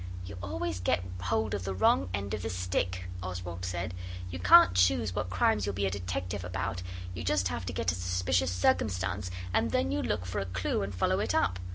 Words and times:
'You 0.25 0.35
always 0.41 0.79
get 0.79 1.03
hold 1.21 1.53
of 1.53 1.63
the 1.63 1.75
wrong 1.75 2.09
end 2.11 2.33
of 2.33 2.41
the 2.41 2.49
stick,' 2.49 3.05
Oswald 3.21 3.63
said. 3.63 3.93
'You 4.31 4.39
can't 4.39 4.73
choose 4.73 5.13
what 5.13 5.29
crimes 5.29 5.67
you'll 5.67 5.75
be 5.75 5.85
a 5.85 5.91
detective 5.91 6.43
about. 6.43 6.81
You 7.13 7.23
just 7.23 7.49
have 7.49 7.67
to 7.67 7.73
get 7.73 7.91
a 7.91 7.93
suspicious 7.93 8.49
circumstance, 8.49 9.29
and 9.53 9.69
then 9.69 9.91
you 9.91 10.01
look 10.01 10.25
for 10.25 10.39
a 10.39 10.47
clue 10.47 10.81
and 10.81 10.95
follow 10.95 11.19
it 11.19 11.35
up. 11.35 11.59